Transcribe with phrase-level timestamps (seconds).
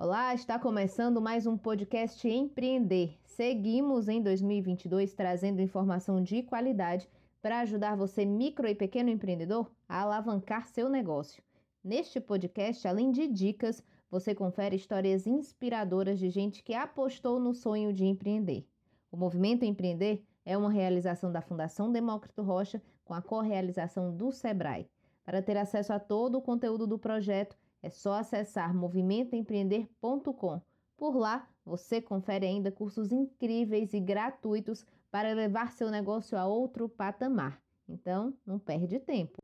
[0.00, 3.18] Olá, está começando mais um podcast Empreender.
[3.24, 7.08] Seguimos em 2022 trazendo informação de qualidade
[7.42, 11.42] para ajudar você, micro e pequeno empreendedor, a alavancar seu negócio.
[11.82, 17.92] Neste podcast, além de dicas, você confere histórias inspiradoras de gente que apostou no sonho
[17.92, 18.64] de empreender.
[19.10, 24.88] O Movimento Empreender é uma realização da Fundação Demócrito Rocha com a correalização do Sebrae.
[25.24, 30.60] Para ter acesso a todo o conteúdo do projeto, é só acessar movimentoempreender.com.
[30.96, 36.88] Por lá, você confere ainda cursos incríveis e gratuitos para levar seu negócio a outro
[36.88, 37.60] patamar.
[37.88, 39.38] Então, não perde tempo.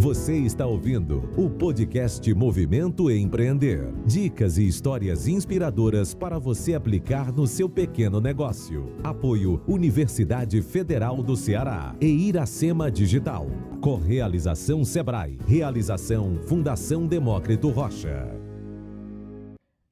[0.00, 3.92] Você está ouvindo o podcast Movimento Empreender.
[4.06, 8.96] Dicas e histórias inspiradoras para você aplicar no seu pequeno negócio.
[9.04, 13.48] Apoio Universidade Federal do Ceará e Iracema Digital.
[13.82, 15.38] Correalização Sebrae.
[15.46, 18.26] Realização Fundação Demócrito Rocha.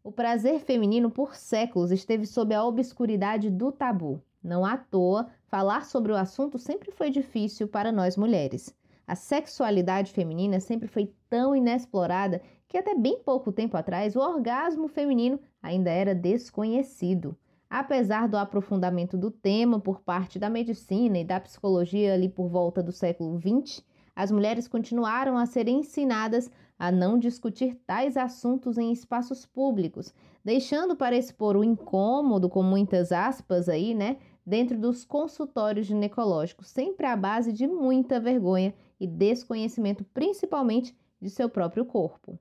[0.02, 4.22] O prazer feminino por séculos esteve sob a obscuridade do tabu.
[4.42, 8.74] Não à toa, falar sobre o assunto sempre foi difícil para nós mulheres.
[9.08, 14.86] A sexualidade feminina sempre foi tão inexplorada que até bem pouco tempo atrás o orgasmo
[14.86, 17.34] feminino ainda era desconhecido.
[17.70, 22.82] Apesar do aprofundamento do tema por parte da medicina e da psicologia ali por volta
[22.82, 23.82] do século XX,
[24.14, 30.12] as mulheres continuaram a ser ensinadas a não discutir tais assuntos em espaços públicos,
[30.44, 37.06] deixando para expor o incômodo, com muitas aspas aí, né, dentro dos consultórios ginecológicos, sempre
[37.06, 42.38] à base de muita vergonha e desconhecimento, principalmente de seu próprio corpo.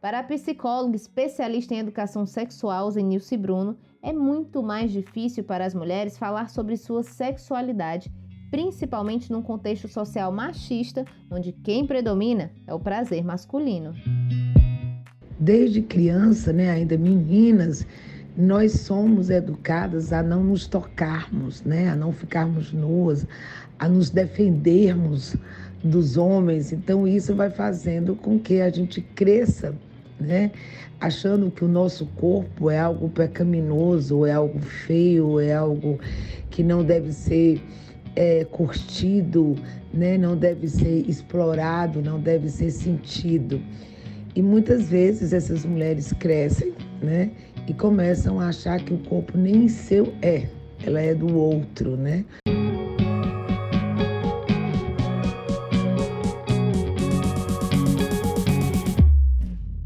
[0.00, 5.74] Para a psicóloga especialista em educação sexual, Zenilce Bruno, é muito mais difícil para as
[5.74, 8.12] mulheres falar sobre sua sexualidade
[8.52, 13.94] principalmente num contexto social machista, onde quem predomina é o prazer masculino.
[15.40, 17.86] Desde criança, né, ainda meninas,
[18.36, 23.26] nós somos educadas a não nos tocarmos, né, a não ficarmos nuas,
[23.78, 25.34] a nos defendermos
[25.82, 26.72] dos homens.
[26.72, 29.74] Então isso vai fazendo com que a gente cresça,
[30.20, 30.52] né,
[31.00, 35.98] achando que o nosso corpo é algo pecaminoso, é algo feio, é algo
[36.50, 37.62] que não deve ser
[38.14, 39.56] é, curtido,
[39.92, 40.18] né?
[40.18, 43.60] não deve ser explorado, não deve ser sentido.
[44.34, 47.30] E muitas vezes essas mulheres crescem né?
[47.66, 50.48] e começam a achar que o corpo nem seu é,
[50.84, 52.24] ela é do outro, né?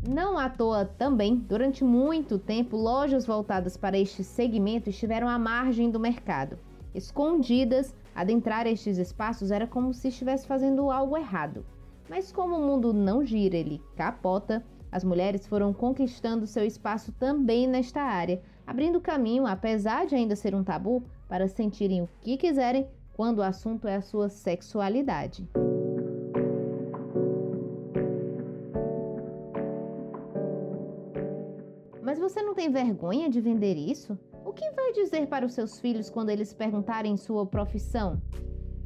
[0.09, 5.91] Não à toa também, durante muito tempo, lojas voltadas para este segmento estiveram à margem
[5.91, 6.59] do mercado,
[6.95, 11.67] escondidas Adentrar estes espaços era como se estivesse fazendo algo errado.
[12.09, 17.67] Mas como o mundo não gira, ele capota, as mulheres foram conquistando seu espaço também
[17.67, 22.89] nesta área, abrindo caminho, apesar de ainda ser um tabu, para sentirem o que quiserem
[23.13, 25.47] quando o assunto é a sua sexualidade.
[32.01, 34.19] Mas você não tem vergonha de vender isso?
[34.57, 38.23] Que vai dizer para os seus filhos quando eles perguntarem sua profissão?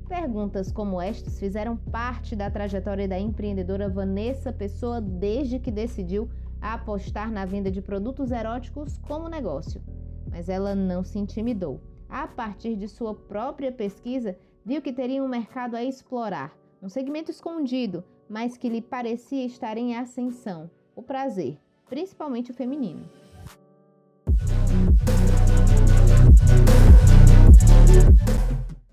[0.08, 6.28] Perguntas como estas fizeram parte da trajetória da empreendedora Vanessa Pessoa desde que decidiu
[6.60, 9.80] apostar na venda de produtos eróticos como negócio.
[10.28, 11.80] Mas ela não se intimidou.
[12.08, 17.30] A partir de sua própria pesquisa, viu que teria um mercado a explorar, um segmento
[17.30, 23.19] escondido, mas que lhe parecia estar em ascensão: o prazer, principalmente o feminino.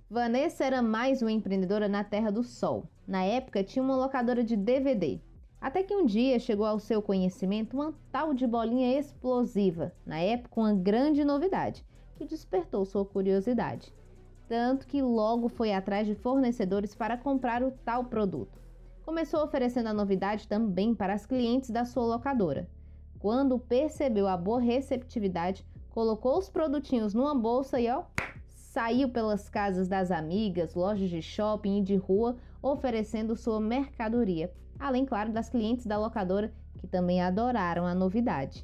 [0.10, 2.86] Vanessa era mais uma empreendedora na Terra do Sol.
[3.08, 5.22] Na época, tinha uma locadora de DVD.
[5.62, 10.60] Até que um dia chegou ao seu conhecimento uma tal de bolinha explosiva, na época
[10.60, 11.86] uma grande novidade,
[12.16, 13.94] que despertou sua curiosidade.
[14.48, 18.60] Tanto que logo foi atrás de fornecedores para comprar o tal produto.
[19.06, 22.68] Começou oferecendo a novidade também para as clientes da sua locadora.
[23.20, 28.04] Quando percebeu a boa receptividade, colocou os produtinhos numa bolsa e ó,
[28.78, 35.04] saiu pelas casas das amigas, lojas de shopping e de rua oferecendo sua mercadoria, além,
[35.04, 38.64] claro, das clientes da locadora que também adoraram a novidade.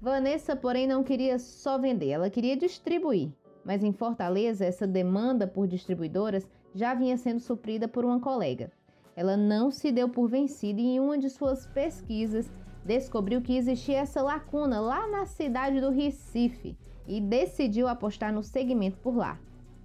[0.00, 3.32] Vanessa, porém, não queria só vender, ela queria distribuir.
[3.64, 8.70] Mas em Fortaleza, essa demanda por distribuidoras já vinha sendo suprida por uma colega.
[9.16, 12.48] Ela não se deu por vencida e em uma de suas pesquisas
[12.84, 16.76] descobriu que existia essa lacuna lá na cidade do Recife
[17.08, 19.40] e decidiu apostar no segmento por lá.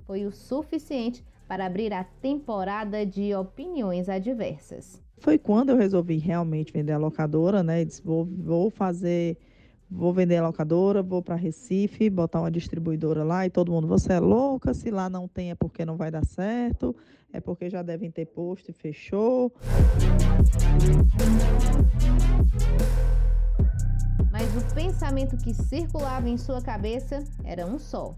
[0.06, 5.01] Foi o suficiente para abrir a temporada de opiniões adversas.
[5.18, 7.86] Foi quando eu resolvi realmente vender a locadora, né?
[7.86, 9.38] disse, vou, vou fazer,
[9.91, 14.13] vou vender a locadora, vou para Recife, botar uma distribuidora lá e todo mundo, você
[14.13, 16.95] é louca, se lá não tem é porque não vai dar certo,
[17.33, 19.51] é porque já devem ter posto e fechou.
[24.31, 28.15] Mas o pensamento que circulava em sua cabeça era um só.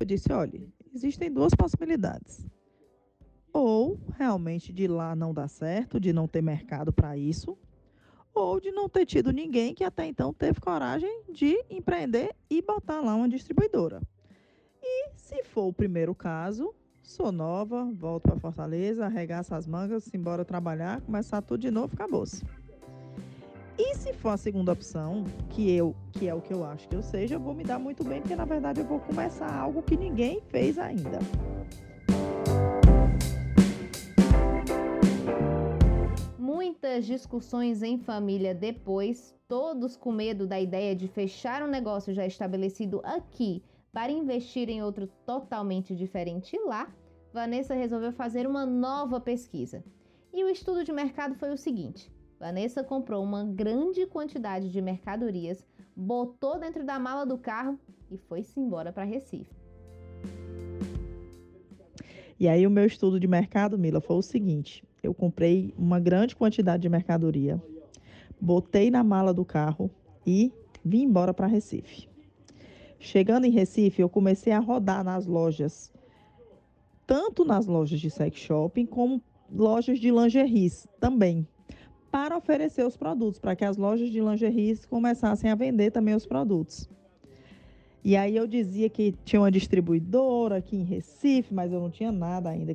[0.00, 2.46] Eu disse: olha, existem duas possibilidades.
[3.52, 7.56] Ou realmente de lá não dar certo, de não ter mercado para isso,
[8.36, 13.00] ou de não ter tido ninguém que até então teve coragem de empreender e botar
[13.00, 14.00] lá uma distribuidora.
[14.82, 20.44] E se for o primeiro caso, sou nova, volto para Fortaleza, arregaço as mangas, embora
[20.44, 22.44] trabalhar, começar tudo de novo, acabou-se.
[23.78, 26.94] E se for a segunda opção, que eu, que é o que eu acho que
[26.94, 29.82] eu seja, eu vou me dar muito bem, porque na verdade eu vou começar algo
[29.82, 31.18] que ninguém fez ainda.
[36.96, 42.24] Muitas discussões em família depois, todos com medo da ideia de fechar um negócio já
[42.24, 43.62] estabelecido aqui
[43.92, 46.90] para investir em outro totalmente diferente lá,
[47.34, 49.84] Vanessa resolveu fazer uma nova pesquisa.
[50.32, 52.10] E o estudo de mercado foi o seguinte:
[52.40, 57.78] Vanessa comprou uma grande quantidade de mercadorias, botou dentro da mala do carro
[58.10, 59.54] e foi-se embora para Recife.
[62.40, 66.34] E aí o meu estudo de mercado, Mila, foi o seguinte: eu comprei uma grande
[66.34, 67.62] quantidade de mercadoria,
[68.40, 69.90] botei na mala do carro
[70.26, 70.52] e
[70.84, 72.08] vim embora para Recife.
[72.98, 75.92] Chegando em Recife, eu comecei a rodar nas lojas,
[77.06, 81.46] tanto nas lojas de sex shopping como lojas de lingeries também
[82.10, 86.26] para oferecer os produtos, para que as lojas de lingerie começassem a vender também os
[86.26, 86.88] produtos.
[88.02, 92.10] E aí eu dizia que tinha uma distribuidora aqui em Recife, mas eu não tinha
[92.10, 92.74] nada ainda.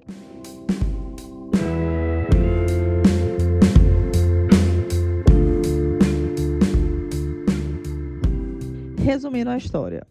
[9.03, 10.05] Resumindo a história,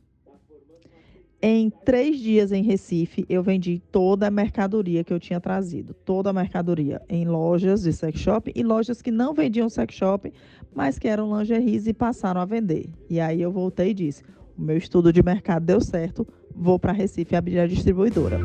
[1.41, 5.95] em três dias em Recife, eu vendi toda a mercadoria que eu tinha trazido.
[5.95, 10.33] Toda a mercadoria em lojas de sex shop e lojas que não vendiam sex shop,
[10.75, 12.91] mas que eram lingeries e passaram a vender.
[13.09, 14.25] E aí eu voltei e disse:
[14.59, 18.41] o meu estudo de mercado deu certo, vou para Recife abrir a distribuidora.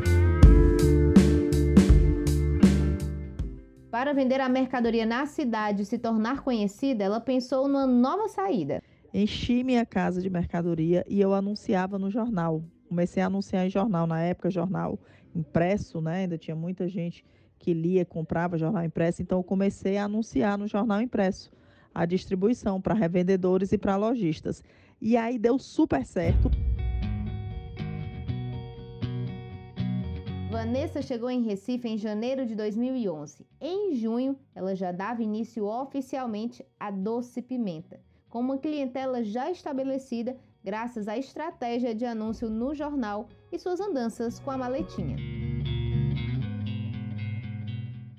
[3.90, 8.82] Para vender a mercadoria na cidade e se tornar conhecida, ela pensou numa nova saída.
[9.18, 14.06] Enchi minha casa de mercadoria e eu anunciava no jornal, comecei a anunciar em jornal,
[14.06, 14.98] na época jornal
[15.34, 16.16] impresso, né?
[16.16, 17.24] Ainda tinha muita gente
[17.58, 21.50] que lia, comprava jornal impresso, então eu comecei a anunciar no jornal impresso
[21.94, 24.62] a distribuição para revendedores e para lojistas.
[25.00, 26.50] E aí deu super certo.
[30.50, 33.46] Vanessa chegou em Recife em janeiro de 2011.
[33.58, 40.36] Em junho, ela já dava início oficialmente a Doce Pimenta, com uma clientela já estabelecida
[40.62, 45.16] graças à estratégia de anúncio no jornal e suas andanças com a maletinha.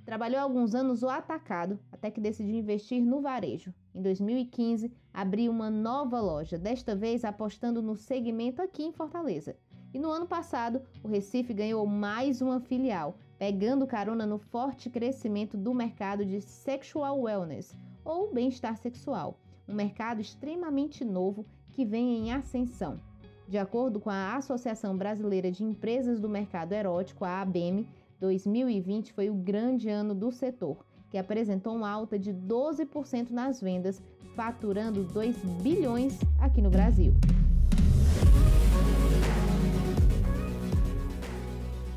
[0.06, 3.74] Trabalhou alguns anos o atacado até que decidiu investir no varejo.
[3.94, 9.58] Em 2015, abriu uma nova loja, desta vez apostando no segmento aqui em Fortaleza.
[9.94, 15.58] E no ano passado, o Recife ganhou mais uma filial, pegando carona no forte crescimento
[15.58, 19.38] do mercado de sexual wellness, ou bem-estar sexual,
[19.68, 23.00] um mercado extremamente novo que vem em ascensão.
[23.48, 27.88] De acordo com a Associação Brasileira de Empresas do Mercado Erótico, a ABM,
[28.20, 34.02] 2020 foi o grande ano do setor, que apresentou uma alta de 12% nas vendas,
[34.36, 37.14] faturando 2 bilhões aqui no Brasil.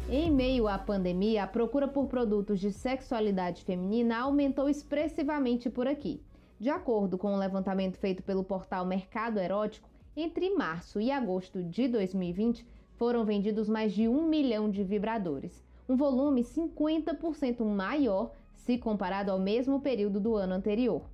[0.09, 6.21] Em meio à pandemia, a procura por produtos de sexualidade feminina aumentou expressivamente por aqui.
[6.61, 11.62] De acordo com o um levantamento feito pelo portal Mercado Erótico, entre março e agosto
[11.62, 18.76] de 2020 foram vendidos mais de um milhão de vibradores, um volume 50% maior se
[18.76, 21.09] comparado ao mesmo período do ano anterior.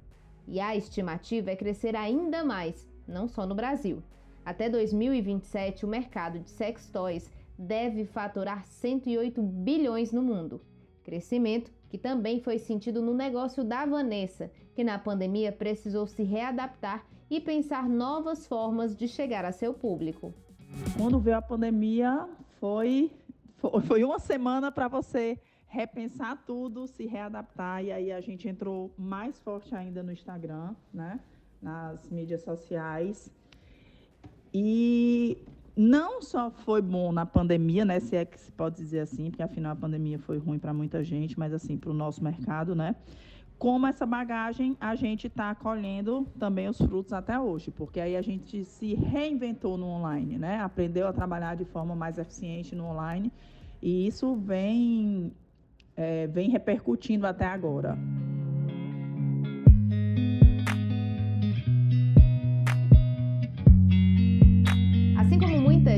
[0.49, 4.03] E a estimativa é crescer ainda mais, não só no Brasil.
[4.45, 10.61] Até 2027, o mercado de sex toys deve faturar 108 bilhões no mundo.
[11.05, 17.05] Crescimento que também foi sentido no negócio da Vanessa, que na pandemia precisou se readaptar
[17.31, 20.35] e pensar novas formas de chegar a seu público.
[20.97, 22.29] Quando veio a pandemia,
[22.61, 23.11] foi,
[23.87, 29.39] foi uma semana para você repensar tudo, se readaptar, e aí a gente entrou mais
[29.41, 31.21] forte ainda no Instagram, né?
[31.61, 33.31] nas mídias sociais.
[34.55, 35.39] E
[35.77, 39.43] não só foi bom na pandemia, né, se é que se pode dizer assim, porque
[39.43, 42.97] afinal a pandemia foi ruim para muita gente, mas assim, para o nosso mercado, né?
[43.59, 48.23] Como essa bagagem a gente está colhendo também os frutos até hoje, porque aí a
[48.23, 50.61] gente se reinventou no online, né?
[50.61, 53.31] Aprendeu a trabalhar de forma mais eficiente no online
[53.83, 55.33] e isso vem,
[55.95, 57.99] é, vem repercutindo até agora.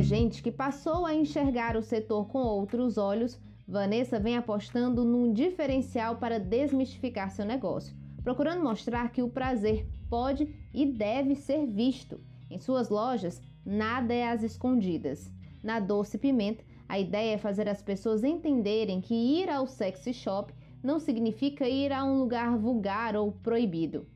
[0.09, 6.17] Gente que passou a enxergar o setor com outros olhos, Vanessa vem apostando num diferencial
[6.17, 12.19] para desmistificar seu negócio, procurando mostrar que o prazer pode e deve ser visto.
[12.50, 15.31] Em suas lojas, nada é às escondidas.
[15.62, 20.55] Na Doce Pimenta, a ideia é fazer as pessoas entenderem que ir ao sexy shop
[20.83, 24.07] não significa ir a um lugar vulgar ou proibido.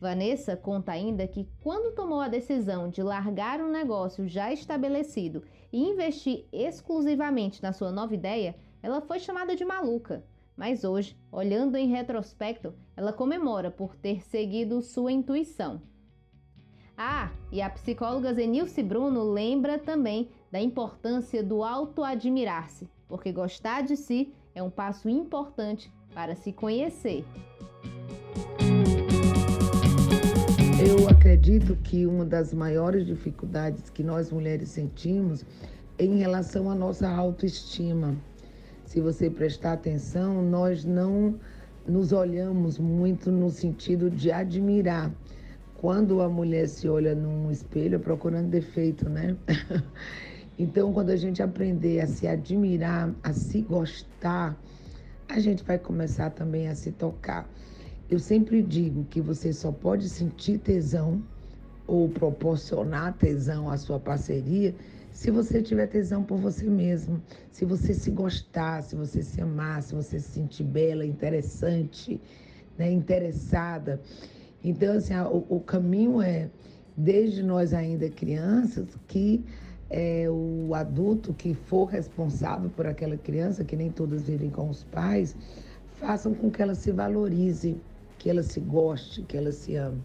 [0.00, 5.78] Vanessa conta ainda que, quando tomou a decisão de largar um negócio já estabelecido e
[5.78, 10.24] investir exclusivamente na sua nova ideia, ela foi chamada de maluca.
[10.56, 15.82] Mas hoje, olhando em retrospecto, ela comemora por ter seguido sua intuição.
[16.96, 23.96] Ah, e a psicóloga Zenilce Bruno lembra também da importância do auto-admirar-se, porque gostar de
[23.96, 27.24] si é um passo importante para se conhecer.
[30.82, 35.44] Eu acredito que uma das maiores dificuldades que nós mulheres sentimos
[35.98, 38.16] é em relação à nossa autoestima.
[38.86, 41.38] Se você prestar atenção, nós não
[41.86, 45.12] nos olhamos muito no sentido de admirar.
[45.76, 49.36] Quando a mulher se olha num espelho, é procurando defeito, né?
[50.58, 54.54] Então, quando a gente aprender a se admirar, a se gostar,
[55.26, 57.48] a gente vai começar também a se tocar.
[58.10, 61.22] Eu sempre digo que você só pode sentir tesão
[61.86, 64.74] ou proporcionar tesão à sua parceria
[65.12, 69.80] se você tiver tesão por você mesmo, se você se gostar, se você se amar,
[69.84, 72.20] se você se sentir bela, interessante,
[72.76, 74.00] né, interessada.
[74.64, 76.50] Então, assim, o, o caminho é,
[76.96, 79.44] desde nós ainda crianças, que
[79.88, 84.82] é, o adulto que for responsável por aquela criança, que nem todas vivem com os
[84.82, 85.36] pais,
[85.94, 87.76] façam com que ela se valorize
[88.20, 90.00] que ela se goste, que ela se ame.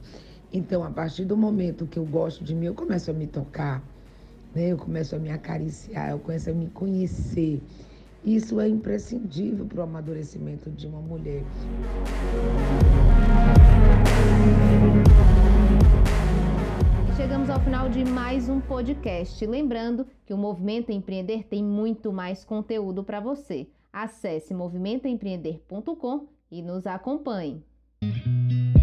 [0.52, 3.84] Então, a partir do momento que eu gosto de mim, eu começo a me tocar,
[4.56, 4.70] né?
[4.70, 7.62] eu começo a me acariciar, eu começo a me conhecer.
[8.24, 11.44] Isso é imprescindível para o amadurecimento de uma mulher.
[17.18, 19.46] Chegamos ao final de mais um podcast.
[19.46, 23.68] Lembrando que o Movimento Empreender tem muito mais conteúdo para você.
[23.92, 27.62] Acesse movimentoempreender.com e nos acompanhe.
[28.02, 28.75] Thank you.